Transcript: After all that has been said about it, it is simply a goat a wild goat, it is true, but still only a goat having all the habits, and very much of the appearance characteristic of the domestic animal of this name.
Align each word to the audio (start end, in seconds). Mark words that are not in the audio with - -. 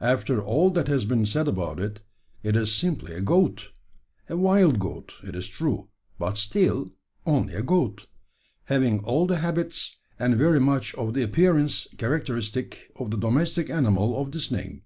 After 0.00 0.40
all 0.40 0.70
that 0.70 0.86
has 0.86 1.04
been 1.04 1.26
said 1.26 1.48
about 1.48 1.80
it, 1.80 1.98
it 2.44 2.54
is 2.54 2.72
simply 2.72 3.12
a 3.12 3.20
goat 3.20 3.72
a 4.28 4.36
wild 4.36 4.78
goat, 4.78 5.14
it 5.24 5.34
is 5.34 5.48
true, 5.48 5.88
but 6.16 6.38
still 6.38 6.92
only 7.26 7.54
a 7.54 7.62
goat 7.64 8.06
having 8.66 9.00
all 9.00 9.26
the 9.26 9.38
habits, 9.38 9.96
and 10.16 10.36
very 10.36 10.60
much 10.60 10.94
of 10.94 11.12
the 11.14 11.24
appearance 11.24 11.88
characteristic 11.98 12.92
of 13.00 13.10
the 13.10 13.16
domestic 13.16 13.68
animal 13.68 14.16
of 14.16 14.30
this 14.30 14.48
name. 14.48 14.84